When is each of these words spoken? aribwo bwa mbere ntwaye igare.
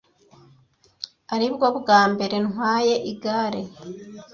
aribwo 1.33 1.67
bwa 1.79 2.01
mbere 2.13 2.35
ntwaye 2.47 2.95
igare. 3.11 3.61